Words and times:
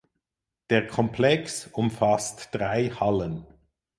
Der 0.71 0.87
Komplex 0.87 1.67
umfasst 1.67 2.49
drei 2.53 2.89
Hallen. 2.89 3.45